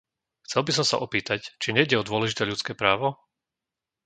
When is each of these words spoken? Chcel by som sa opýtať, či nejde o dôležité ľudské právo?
Chcel 0.49 0.61
by 0.67 0.71
som 0.77 0.81
sa 0.89 0.97
opýtať, 1.05 1.41
či 1.61 1.69
nejde 1.77 1.93
o 1.97 2.01
dôležité 2.09 2.41
ľudské 2.49 2.73
právo? 2.81 3.07